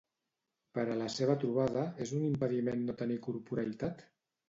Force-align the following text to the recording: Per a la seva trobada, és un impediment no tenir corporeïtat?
Per 0.77 0.85
a 0.93 0.95
la 1.01 1.09
seva 1.17 1.35
trobada, 1.45 1.85
és 2.07 2.17
un 2.23 2.27
impediment 2.33 2.85
no 2.89 2.99
tenir 3.05 3.23
corporeïtat? 3.31 4.07